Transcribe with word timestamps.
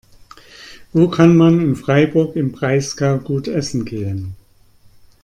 Wo 0.93 1.09
kann 1.09 1.37
man 1.37 1.59
in 1.59 1.75
Freiburg 1.75 2.35
im 2.35 2.51
Breisgau 2.53 3.17
gut 3.19 3.47
essen 3.47 3.85
gehen? 3.85 4.35